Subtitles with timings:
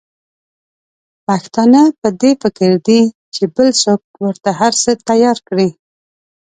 [1.27, 3.01] پښتانه په دي فکر کې دي
[3.33, 5.69] چې بل څوک ورته هرڅه تیار کړي.